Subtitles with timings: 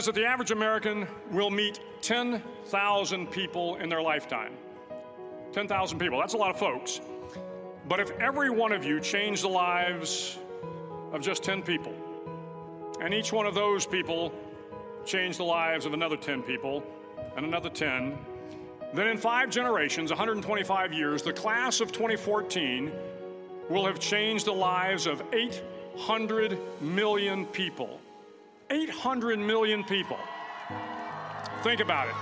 [0.00, 4.54] Is that the average American will meet 10,000 people in their lifetime.
[5.52, 7.02] 10,000 people, that's a lot of folks.
[7.86, 10.38] But if every one of you changed the lives
[11.12, 11.94] of just 10 people,
[13.02, 14.32] and each one of those people
[15.04, 16.82] changed the lives of another 10 people,
[17.36, 18.16] and another 10,
[18.94, 22.90] then in five generations, 125 years, the class of 2014
[23.68, 28.00] will have changed the lives of 800 million people.
[28.70, 30.18] 800 million people.
[31.64, 32.14] Think about it.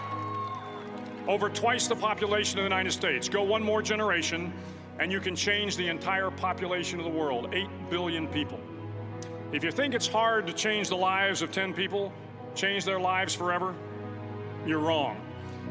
[1.28, 3.28] Over twice the population of the United States.
[3.28, 4.52] Go one more generation,
[4.98, 8.58] and you can change the entire population of the world 8 billion people.
[9.52, 12.12] If you think it's hard to change the lives of 10 people,
[12.54, 13.74] change their lives forever,
[14.66, 15.20] you're wrong.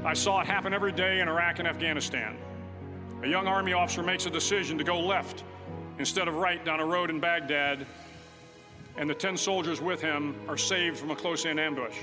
[0.05, 2.37] I saw it happen every day in Iraq and Afghanistan.
[3.23, 5.43] A young Army officer makes a decision to go left
[5.97, 7.87] instead of right down a road in Baghdad
[8.97, 11.95] and the 10 soldiers with him are saved from a close in ambush.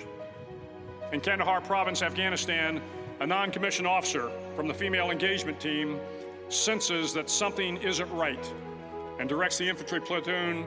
[1.12, 2.80] In Kandahar province, Afghanistan,
[3.20, 5.98] a non commissioned officer from the female engagement team
[6.48, 8.52] senses that something isn't right
[9.18, 10.66] and directs the infantry platoon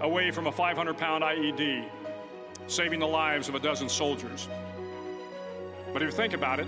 [0.00, 1.88] away from a 500 pound IED,
[2.66, 4.48] saving the lives of a dozen soldiers.
[5.92, 6.66] But if you think about it,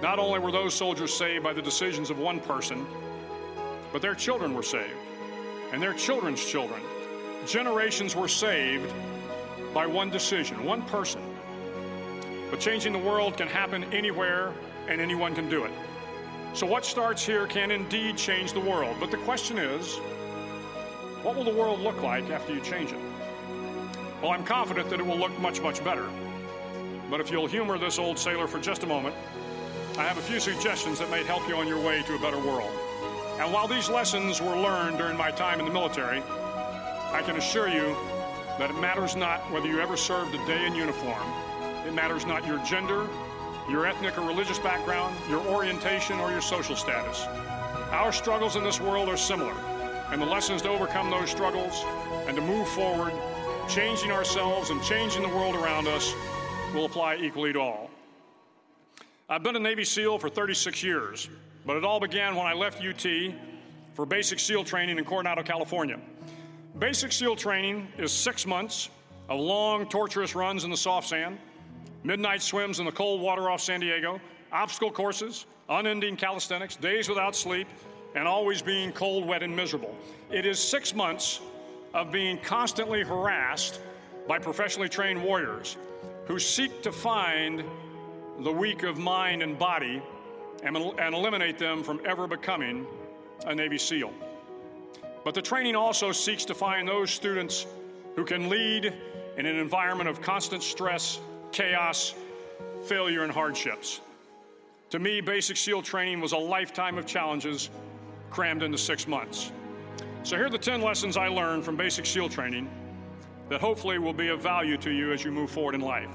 [0.00, 2.84] not only were those soldiers saved by the decisions of one person,
[3.92, 4.96] but their children were saved,
[5.72, 6.82] and their children's children
[7.46, 8.92] generations were saved
[9.74, 11.22] by one decision, one person.
[12.50, 14.52] But changing the world can happen anywhere
[14.88, 15.72] and anyone can do it.
[16.54, 18.96] So, what starts here can indeed change the world.
[19.00, 19.96] But the question is
[21.22, 22.98] what will the world look like after you change it?
[24.20, 26.08] Well, I'm confident that it will look much, much better.
[27.10, 29.14] But if you'll humor this old sailor for just a moment,
[29.98, 32.38] I have a few suggestions that may help you on your way to a better
[32.38, 32.70] world.
[33.38, 36.22] And while these lessons were learned during my time in the military,
[37.12, 37.94] I can assure you
[38.58, 41.22] that it matters not whether you ever served a day in uniform.
[41.86, 43.06] It matters not your gender,
[43.68, 47.26] your ethnic or religious background, your orientation, or your social status.
[47.90, 49.52] Our struggles in this world are similar,
[50.10, 51.84] and the lessons to overcome those struggles
[52.26, 53.12] and to move forward,
[53.68, 56.14] changing ourselves and changing the world around us,
[56.74, 57.90] will apply equally to all.
[59.28, 61.28] I've been a Navy SEAL for 36 years,
[61.66, 63.06] but it all began when I left UT
[63.92, 66.00] for basic SEAL training in Coronado, California.
[66.78, 68.88] Basic SEAL training is six months
[69.28, 71.38] of long, torturous runs in the soft sand,
[72.02, 74.18] midnight swims in the cold water off San Diego,
[74.52, 77.68] obstacle courses, unending calisthenics, days without sleep,
[78.14, 79.94] and always being cold, wet, and miserable.
[80.30, 81.40] It is six months
[81.92, 83.80] of being constantly harassed
[84.26, 85.76] by professionally trained warriors
[86.24, 87.62] who seek to find
[88.40, 90.02] the weak of mind and body
[90.62, 92.86] and, and eliminate them from ever becoming
[93.44, 94.10] a Navy SEAL.
[95.24, 97.66] But the training also seeks to find those students
[98.16, 98.92] who can lead
[99.36, 101.20] in an environment of constant stress,
[101.52, 102.14] chaos,
[102.84, 104.00] failure, and hardships.
[104.90, 107.70] To me, basic SEAL training was a lifetime of challenges
[108.30, 109.52] crammed into six months.
[110.22, 112.68] So, here are the 10 lessons I learned from basic SEAL training
[113.48, 116.10] that hopefully will be of value to you as you move forward in life.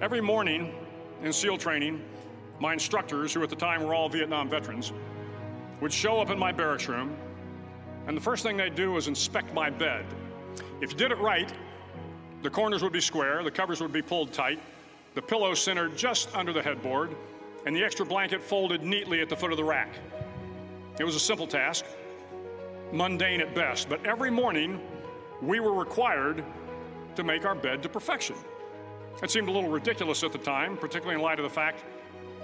[0.00, 0.74] Every morning
[1.22, 2.02] in SEAL training,
[2.58, 4.92] my instructors, who at the time were all Vietnam veterans,
[5.84, 7.14] would show up in my barracks room,
[8.06, 10.06] and the first thing they'd do was inspect my bed.
[10.80, 11.52] If you did it right,
[12.40, 14.62] the corners would be square, the covers would be pulled tight,
[15.12, 17.14] the pillow centered just under the headboard,
[17.66, 19.90] and the extra blanket folded neatly at the foot of the rack.
[20.98, 21.84] It was a simple task,
[22.90, 24.80] mundane at best, but every morning
[25.42, 26.42] we were required
[27.14, 28.36] to make our bed to perfection.
[29.22, 31.84] It seemed a little ridiculous at the time, particularly in light of the fact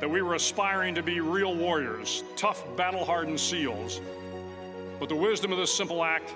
[0.01, 4.01] that we were aspiring to be real warriors, tough, battle hardened SEALs.
[4.99, 6.35] But the wisdom of this simple act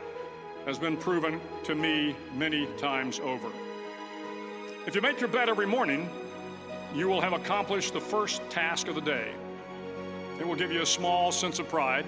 [0.66, 3.48] has been proven to me many times over.
[4.86, 6.10] If you make your bed every morning,
[6.94, 9.32] you will have accomplished the first task of the day.
[10.38, 12.04] It will give you a small sense of pride,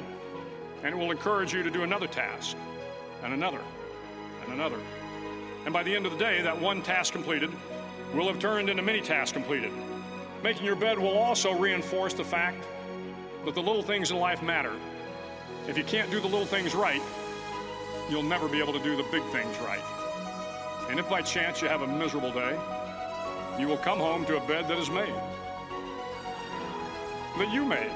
[0.82, 2.56] and it will encourage you to do another task,
[3.23, 3.61] and another,
[4.44, 4.79] and another.
[5.64, 7.50] And by the end of the day, that one task completed
[8.14, 9.73] will have turned into many tasks completed.
[10.43, 12.62] Making your bed will also reinforce the fact
[13.44, 14.73] that the little things in life matter.
[15.69, 17.03] If you can't do the little things right,
[18.11, 19.83] you'll never be able to do the big things right.
[20.88, 22.59] And if by chance you have a miserable day,
[23.59, 25.15] you will come home to a bed that is made,
[27.38, 27.91] that you made.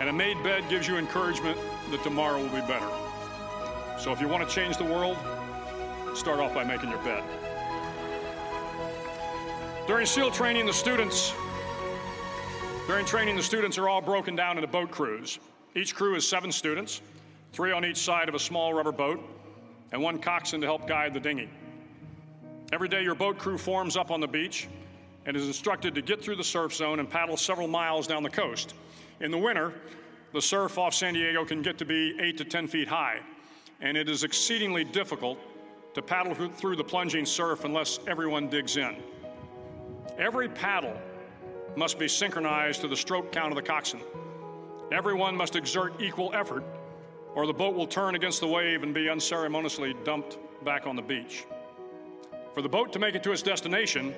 [0.00, 1.58] And a made bed gives you encouragement
[1.90, 2.88] that tomorrow will be better.
[3.98, 5.16] So if you want to change the world,
[6.14, 7.22] start off by making your bed.
[9.90, 11.34] During SEAL training, the students
[12.86, 15.40] during training, the students are all broken down into boat crews.
[15.74, 17.00] Each crew is seven students,
[17.52, 19.20] three on each side of a small rubber boat,
[19.90, 21.50] and one coxswain to help guide the dinghy.
[22.72, 24.68] Every day, your boat crew forms up on the beach
[25.26, 28.30] and is instructed to get through the surf zone and paddle several miles down the
[28.30, 28.74] coast.
[29.18, 29.74] In the winter,
[30.32, 33.18] the surf off San Diego can get to be 8 to 10 feet high,
[33.80, 35.40] and it is exceedingly difficult
[35.94, 38.94] to paddle through the plunging surf unless everyone digs in.
[40.18, 40.96] Every paddle
[41.76, 44.02] must be synchronized to the stroke count of the coxswain.
[44.92, 46.64] Everyone must exert equal effort,
[47.34, 51.02] or the boat will turn against the wave and be unceremoniously dumped back on the
[51.02, 51.44] beach.
[52.54, 54.14] For the boat to make it to its destination,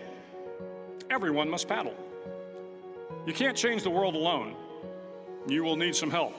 [1.10, 1.94] everyone must paddle.
[3.26, 4.56] You can't change the world alone.
[5.46, 6.34] You will need some help.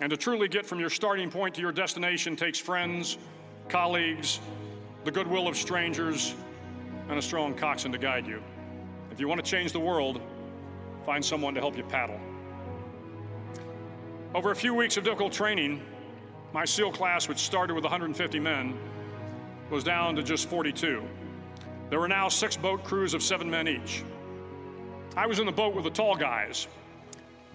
[0.00, 3.18] And to truly get from your starting point to your destination takes friends,
[3.68, 4.40] colleagues,
[5.04, 6.34] the goodwill of strangers,
[7.08, 8.42] and a strong coxswain to guide you.
[9.12, 10.22] If you want to change the world,
[11.04, 12.18] find someone to help you paddle.
[14.34, 15.82] Over a few weeks of difficult training,
[16.54, 18.74] my SEAL class, which started with 150 men,
[19.68, 21.02] was down to just 42.
[21.90, 24.02] There were now six boat crews of seven men each.
[25.14, 26.66] I was in the boat with the tall guys,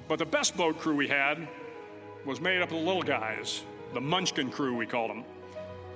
[0.08, 1.48] but the best boat crew we had
[2.24, 3.64] was made up of the little guys,
[3.96, 5.24] the Munchkin crew, we called them.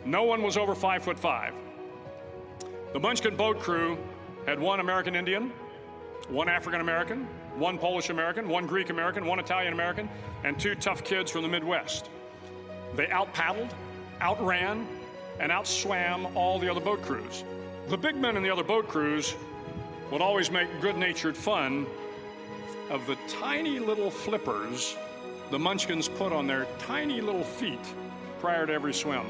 [0.06, 1.54] No one was over five foot five.
[2.94, 4.00] The Munchkin boat crew
[4.46, 5.52] had one American Indian,
[6.30, 10.10] one African American, one Polish American, one Greek American, one Italian American,
[10.44, 12.10] and two tough kids from the Midwest.
[12.96, 13.74] They out paddled,
[14.22, 14.88] outran,
[15.40, 17.44] and outswam all the other boat crews.
[17.88, 19.36] The big men in the other boat crews
[20.12, 21.86] would always make good natured fun
[22.90, 24.98] of the tiny little flippers
[25.52, 27.94] the munchkins put on their tiny little feet
[28.40, 29.26] prior to every swim.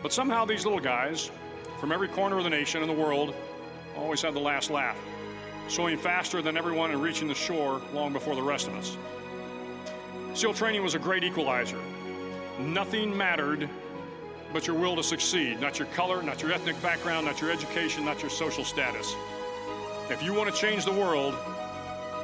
[0.00, 1.30] But somehow these little guys
[1.80, 3.34] from every corner of the nation and the world
[3.96, 4.98] always had the last laugh,
[5.68, 8.96] swimming faster than everyone and reaching the shore long before the rest of us.
[10.34, 11.80] SEAL training was a great equalizer.
[12.58, 13.68] Nothing mattered
[14.52, 18.04] but your will to succeed, not your color, not your ethnic background, not your education,
[18.04, 19.14] not your social status.
[20.08, 21.34] If you want to change the world,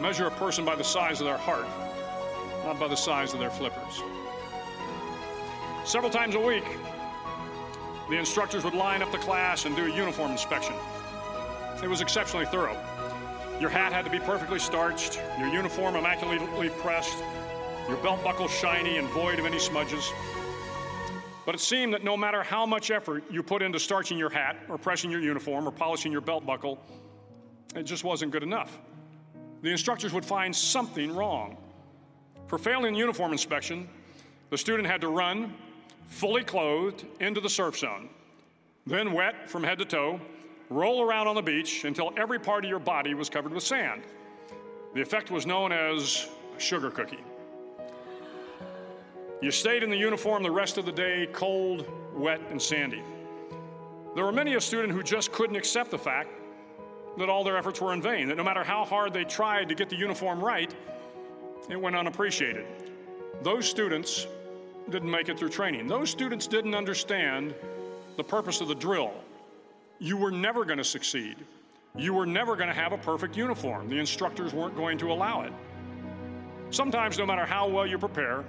[0.00, 1.66] measure a person by the size of their heart,
[2.64, 4.02] not by the size of their flippers.
[5.84, 6.64] Several times a week,
[8.08, 10.74] the instructors would line up the class and do a uniform inspection.
[11.82, 12.76] It was exceptionally thorough.
[13.60, 17.18] Your hat had to be perfectly starched, your uniform immaculately pressed,
[17.88, 20.12] your belt buckle shiny and void of any smudges.
[21.44, 24.56] But it seemed that no matter how much effort you put into starching your hat,
[24.68, 26.78] or pressing your uniform, or polishing your belt buckle,
[27.74, 28.78] it just wasn't good enough.
[29.62, 31.56] The instructors would find something wrong.
[32.46, 33.88] For failing uniform inspection,
[34.50, 35.54] the student had to run,
[36.06, 38.08] fully clothed, into the surf zone,
[38.86, 40.20] then wet from head to toe,
[40.72, 44.02] roll around on the beach until every part of your body was covered with sand.
[44.94, 47.24] The effect was known as a sugar cookie.
[49.40, 53.02] You stayed in the uniform the rest of the day, cold, wet, and sandy.
[54.14, 56.30] There were many a student who just couldn't accept the fact
[57.18, 59.74] that all their efforts were in vain, that no matter how hard they tried to
[59.74, 60.72] get the uniform right,
[61.68, 62.66] it went unappreciated.
[63.42, 64.26] Those students
[64.90, 65.86] didn't make it through training.
[65.86, 67.54] Those students didn't understand
[68.16, 69.12] the purpose of the drill
[70.02, 71.36] you were never going to succeed.
[71.96, 73.88] You were never going to have a perfect uniform.
[73.88, 75.52] The instructors weren't going to allow it.
[76.70, 78.44] Sometimes, no matter how well you prepare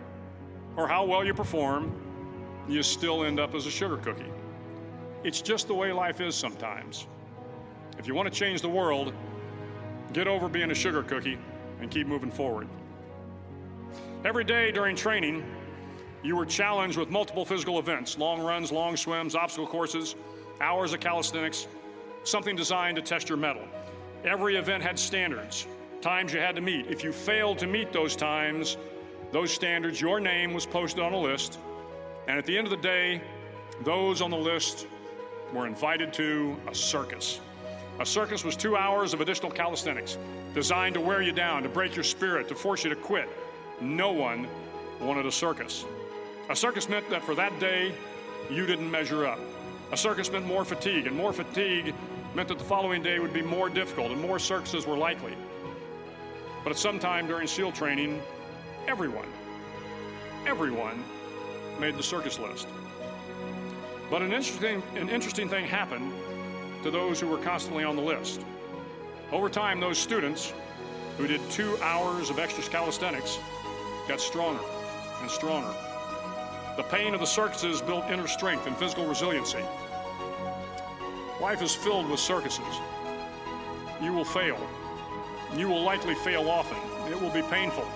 [0.75, 1.93] or how well you perform,
[2.67, 4.31] you still end up as a sugar cookie.
[5.23, 7.05] It's just the way life is sometimes.
[7.99, 9.13] If you want to change the world,
[10.11, 11.37] get over being a sugar cookie
[11.79, 12.67] and keep moving forward.
[14.25, 15.45] Every day during training,
[16.23, 20.15] you were challenged with multiple physical events long runs, long swims, obstacle courses
[20.61, 21.67] hours of calisthenics,
[22.23, 23.67] something designed to test your mettle.
[24.23, 25.67] Every event had standards,
[26.01, 26.87] times you had to meet.
[26.87, 28.77] If you failed to meet those times,
[29.31, 31.59] those standards, your name was posted on a list.
[32.27, 33.21] And at the end of the day,
[33.83, 34.87] those on the list
[35.53, 37.39] were invited to a circus.
[37.99, 40.17] A circus was two hours of additional calisthenics
[40.53, 43.29] designed to wear you down, to break your spirit, to force you to quit.
[43.81, 44.47] No one
[44.99, 45.85] wanted a circus.
[46.49, 47.93] A circus meant that for that day,
[48.49, 49.39] you didn't measure up.
[49.91, 51.93] A circus meant more fatigue, and more fatigue
[52.35, 55.35] meant that the following day would be more difficult and more circuses were likely.
[56.63, 58.21] But at some time during SEAL training,
[58.87, 59.27] everyone,
[60.47, 61.03] everyone
[61.79, 62.67] made the circus list.
[64.09, 66.11] But an interesting, an interesting thing happened
[66.83, 68.41] to those who were constantly on the list.
[69.31, 70.53] Over time, those students
[71.17, 73.39] who did two hours of extra calisthenics
[74.07, 74.63] got stronger
[75.21, 75.73] and stronger.
[76.75, 79.63] The pain of the circuses built inner strength and physical resiliency.
[81.39, 82.79] Life is filled with circuses.
[84.01, 84.57] You will fail.
[85.55, 86.77] You will likely fail often.
[87.11, 87.87] It will be painful.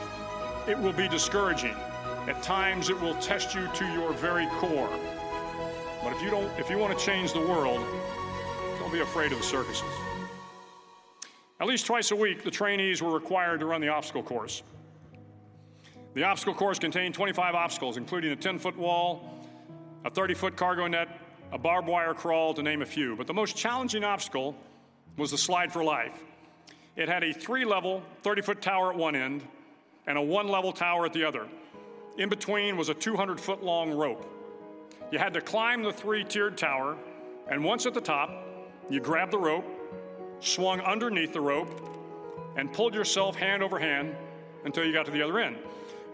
[0.68, 1.76] It will be discouraging.
[2.28, 4.90] At times, it will test you to your very core.
[6.04, 7.82] But if you don't, if you want to change the world,
[8.80, 9.84] don't be afraid of the circuses.
[11.60, 14.62] At least twice a week, the trainees were required to run the obstacle course.
[16.18, 19.46] The obstacle course contained 25 obstacles, including a 10 foot wall,
[20.04, 21.10] a 30 foot cargo net,
[21.52, 23.16] a barbed wire crawl, to name a few.
[23.16, 24.56] But the most challenging obstacle
[25.16, 26.20] was the slide for life.
[26.96, 29.44] It had a three level, 30 foot tower at one end
[30.08, 31.46] and a one level tower at the other.
[32.18, 34.28] In between was a 200 foot long rope.
[35.12, 36.98] You had to climb the three tiered tower,
[37.48, 38.32] and once at the top,
[38.90, 39.68] you grabbed the rope,
[40.40, 41.70] swung underneath the rope,
[42.56, 44.16] and pulled yourself hand over hand
[44.66, 45.58] until you got to the other end.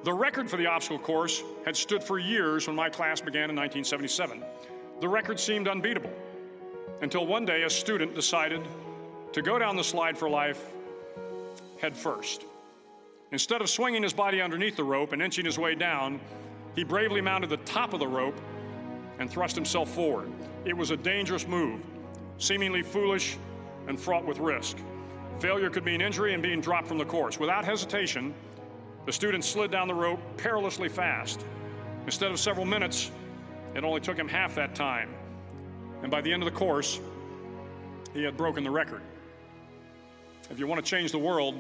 [0.04, 3.56] The record for the obstacle course had stood for years when my class began in
[3.56, 4.44] 1977.
[5.00, 6.12] The record seemed unbeatable
[7.02, 8.62] until one day a student decided
[9.32, 10.66] to go down the slide for life
[11.80, 12.44] head first.
[13.32, 16.20] Instead of swinging his body underneath the rope and inching his way down,
[16.76, 18.40] he bravely mounted the top of the rope
[19.20, 20.30] and thrust himself forward.
[20.66, 21.80] It was a dangerous move,
[22.40, 23.38] seemingly foolish
[23.88, 24.78] and fraught with risk.
[25.40, 27.40] Failure could mean injury and being dropped from the course.
[27.40, 28.34] Without hesitation,
[29.06, 31.46] the student slid down the rope perilously fast.
[32.06, 33.12] Instead of several minutes,
[33.76, 35.14] it only took him half that time.
[36.02, 37.00] And by the end of the course,
[38.14, 39.02] he had broken the record.
[40.50, 41.60] If you want to change the world,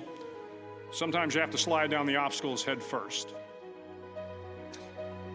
[0.91, 3.33] sometimes you have to slide down the obstacles head first.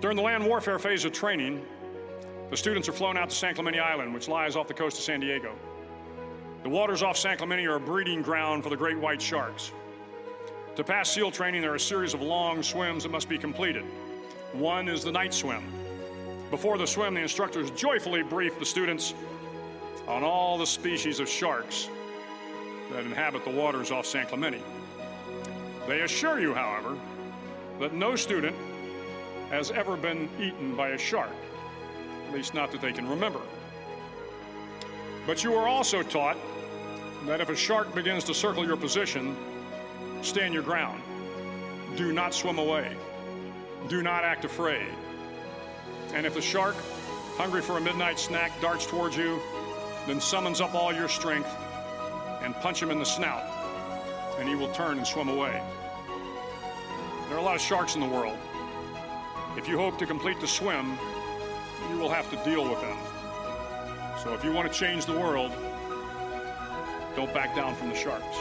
[0.01, 1.65] During the land warfare phase of training,
[2.51, 5.05] the students are flown out to San Clemente Island, which lies off the coast of
[5.05, 5.55] San Diego.
[6.63, 9.73] The waters off San Clemente are a breeding ground for the great white sharks.
[10.79, 13.85] To pass SEAL training, there are a series of long swims that must be completed.
[14.53, 15.65] One is the night swim.
[16.53, 19.13] Before the swim, the instructors joyfully brief the students
[20.07, 21.89] on all the species of sharks
[22.93, 24.63] that inhabit the waters off San Clemente.
[25.89, 26.97] They assure you, however,
[27.81, 28.55] that no student
[29.51, 31.33] has ever been eaten by a shark,
[32.29, 33.41] at least not that they can remember.
[35.27, 36.37] But you are also taught
[37.27, 39.37] that if a shark begins to circle your position,
[40.23, 41.03] stand your ground.
[41.97, 42.97] Do not swim away.
[43.89, 44.89] Do not act afraid.
[46.15, 46.77] And if the shark,
[47.37, 49.41] hungry for a midnight snack, darts towards you,
[50.07, 51.55] then summons up all your strength
[52.43, 53.45] and punch him in the snout,
[54.39, 55.63] and he will turn and swim away.
[57.29, 58.39] There are a lot of sharks in the world.
[59.57, 60.99] If you hope to complete the swim,
[61.91, 62.97] you will have to deal with them.
[64.23, 65.53] So if you want to change the world,
[67.17, 68.39] don't back down from the sharks.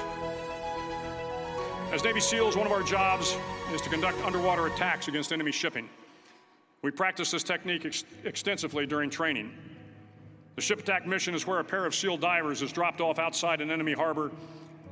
[1.97, 3.35] As Navy SEALs, one of our jobs
[3.73, 5.89] is to conduct underwater attacks against enemy shipping.
[6.83, 9.51] We practice this technique ex- extensively during training.
[10.55, 13.61] The ship attack mission is where a pair of SEAL divers is dropped off outside
[13.61, 14.29] an enemy harbor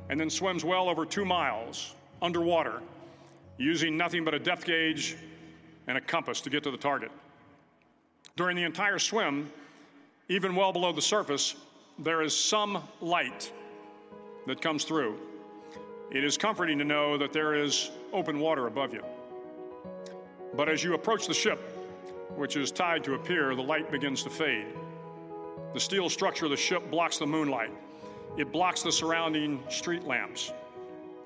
[0.08, 2.82] and then swims well over two miles underwater
[3.56, 5.16] using nothing but a depth gauge
[5.86, 7.12] and a compass to get to the target.
[8.34, 9.48] During the entire swim,
[10.28, 11.54] even well below the surface,
[12.00, 13.52] there is some light
[14.48, 15.20] that comes through.
[16.10, 19.02] It is comforting to know that there is open water above you.
[20.54, 21.58] But as you approach the ship,
[22.36, 24.66] which is tied to a pier, the light begins to fade.
[25.74, 27.72] The steel structure of the ship blocks the moonlight,
[28.38, 30.52] it blocks the surrounding street lamps,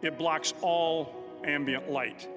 [0.02, 2.28] it blocks all ambient light.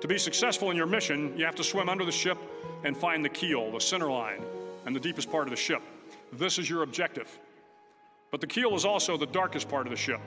[0.00, 2.38] To be successful in your mission, you have to swim under the ship
[2.84, 4.42] and find the keel, the center line,
[4.86, 5.82] and the deepest part of the ship.
[6.32, 7.38] This is your objective.
[8.30, 10.20] But the keel is also the darkest part of the ship,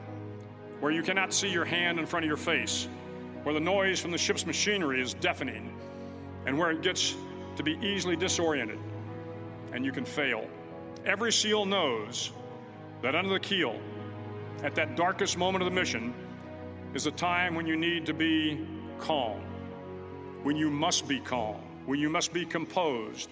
[0.82, 2.90] where you cannot see your hand in front of your face,
[3.44, 5.72] where the noise from the ship's machinery is deafening,
[6.46, 7.16] and where it gets
[7.56, 8.80] to be easily disoriented,
[9.74, 10.46] and you can fail.
[11.06, 12.32] Every SEAL knows
[13.04, 13.80] that under the keel,
[14.64, 16.14] at that darkest moment of the mission,
[16.94, 18.60] is a time when you need to be
[19.00, 19.40] calm,
[20.44, 23.30] when you must be calm, when you must be composed,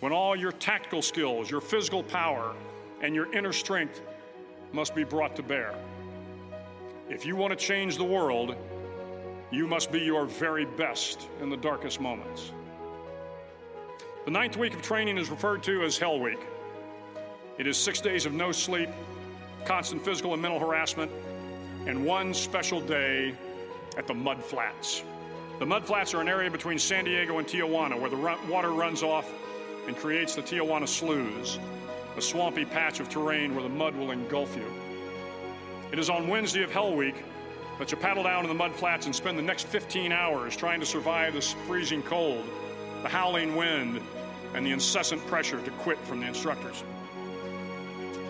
[0.00, 2.54] when all your tactical skills, your physical power,
[3.02, 4.00] and your inner strength
[4.72, 5.74] must be brought to bear.
[7.10, 8.54] If you want to change the world,
[9.50, 12.52] you must be your very best in the darkest moments.
[14.26, 16.38] The ninth week of training is referred to as Hell Week.
[17.56, 18.90] It is six days of no sleep,
[19.64, 21.10] constant physical and mental harassment,
[21.86, 23.34] and one special day
[23.96, 25.02] at the Mud Flats.
[25.60, 29.02] The Mud Flats are an area between San Diego and Tijuana where the water runs
[29.02, 29.32] off
[29.86, 31.58] and creates the Tijuana Sloughs,
[32.18, 34.70] a swampy patch of terrain where the mud will engulf you.
[35.90, 37.24] It is on Wednesday of Hell Week
[37.78, 40.80] that you paddle down in the mud flats and spend the next 15 hours trying
[40.80, 42.44] to survive this freezing cold,
[43.02, 44.02] the howling wind,
[44.54, 46.84] and the incessant pressure to quit from the instructors.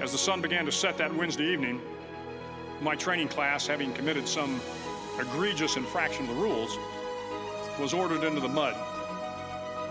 [0.00, 1.80] As the sun began to set that Wednesday evening,
[2.80, 4.60] my training class, having committed some
[5.18, 6.78] egregious infraction of the rules,
[7.80, 8.76] was ordered into the mud.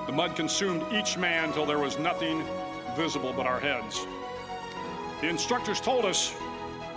[0.06, 2.46] The mud consumed each man till there was nothing
[2.96, 4.08] visible but our heads.
[5.20, 6.34] The instructors told us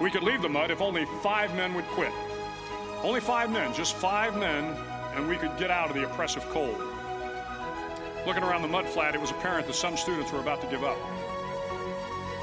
[0.00, 2.12] we could leave the mud if only five men would quit.
[3.02, 4.64] Only five men, just five men,
[5.14, 6.80] and we could get out of the oppressive cold.
[8.26, 10.84] Looking around the mud flat, it was apparent that some students were about to give
[10.84, 10.98] up.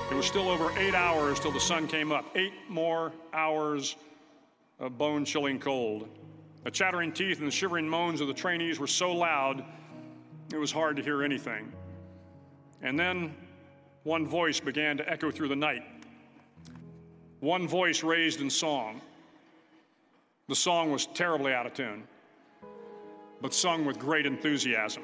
[0.10, 2.26] It was still over eight hours till the sun came up.
[2.36, 3.96] Eight more hours
[4.80, 6.08] of bone chilling cold.
[6.64, 9.64] The chattering teeth and the shivering moans of the trainees were so loud,
[10.52, 11.72] it was hard to hear anything.
[12.82, 13.36] And then
[14.04, 15.84] one voice began to echo through the night.
[17.39, 19.00] One voice raised in song.
[20.48, 22.03] The song was terribly out of tune,
[23.41, 25.03] but sung with great enthusiasm.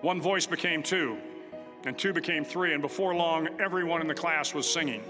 [0.00, 1.18] One voice became two,
[1.84, 5.02] and two became three, and before long, everyone in the class was singing.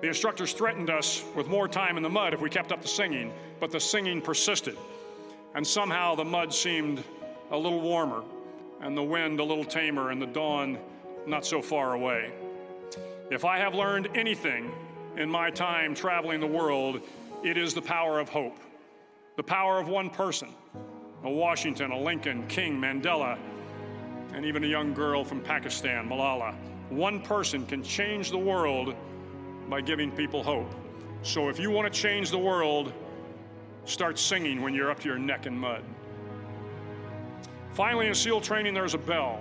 [0.00, 2.88] The instructors threatened us with more time in the mud if we kept up the
[2.88, 4.78] singing, but the singing persisted.
[5.54, 7.04] And somehow the mud seemed
[7.50, 8.22] a little warmer,
[8.80, 10.78] and the wind a little tamer, and the dawn
[11.26, 12.30] not so far away.
[13.30, 14.72] If I have learned anything
[15.16, 17.00] in my time traveling the world,
[17.42, 18.58] it is the power of hope.
[19.36, 20.54] The power of one person
[21.22, 23.38] a Washington, a Lincoln, King, Mandela,
[24.32, 26.54] and even a young girl from Pakistan, Malala.
[26.88, 28.94] One person can change the world
[29.68, 30.74] by giving people hope.
[31.22, 32.92] So if you want to change the world,
[33.84, 35.84] start singing when you're up to your neck in mud.
[37.72, 39.40] Finally, in SEAL training, there's a bell.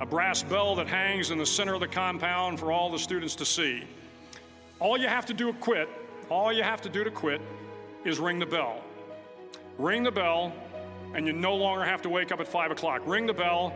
[0.00, 3.34] A brass bell that hangs in the center of the compound for all the students
[3.34, 3.84] to see.
[4.78, 5.90] All you have to do to quit,
[6.30, 7.42] all you have to do to quit
[8.06, 8.82] is ring the bell.
[9.76, 10.54] Ring the bell,
[11.12, 13.02] and you no longer have to wake up at 5 o'clock.
[13.04, 13.74] Ring the bell,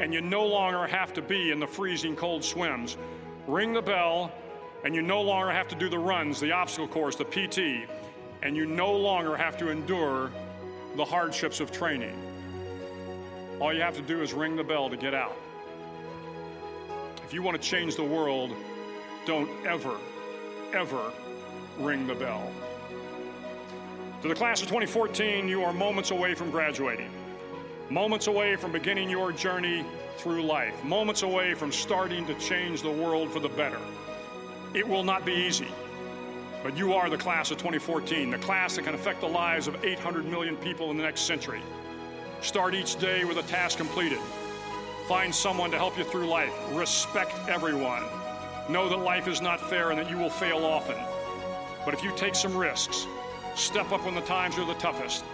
[0.00, 2.96] and you no longer have to be in the freezing cold swims.
[3.46, 4.32] Ring the bell,
[4.84, 7.88] and you no longer have to do the runs, the obstacle course, the PT,
[8.42, 10.32] and you no longer have to endure
[10.96, 12.18] the hardships of training.
[13.60, 15.36] All you have to do is ring the bell to get out.
[17.30, 18.50] If you want to change the world,
[19.24, 19.96] don't ever,
[20.72, 21.12] ever
[21.78, 22.50] ring the bell.
[24.22, 27.08] To the class of 2014, you are moments away from graduating,
[27.88, 32.90] moments away from beginning your journey through life, moments away from starting to change the
[32.90, 33.78] world for the better.
[34.74, 35.68] It will not be easy,
[36.64, 39.84] but you are the class of 2014, the class that can affect the lives of
[39.84, 41.62] 800 million people in the next century.
[42.40, 44.18] Start each day with a task completed.
[45.10, 46.54] Find someone to help you through life.
[46.70, 48.04] Respect everyone.
[48.68, 50.94] Know that life is not fair and that you will fail often.
[51.84, 53.08] But if you take some risks,
[53.56, 55.24] step up when the times are the toughest,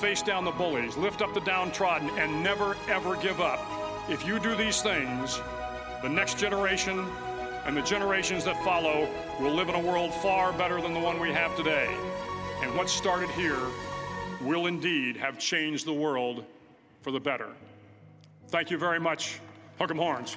[0.00, 3.60] face down the bullies, lift up the downtrodden, and never ever give up.
[4.08, 5.38] If you do these things,
[6.00, 7.06] the next generation
[7.66, 9.06] and the generations that follow
[9.38, 11.94] will live in a world far better than the one we have today.
[12.62, 13.60] And what started here
[14.40, 16.42] will indeed have changed the world
[17.02, 17.50] for the better.
[18.48, 19.40] Thank you very much.
[19.78, 20.36] Hook 'em horns.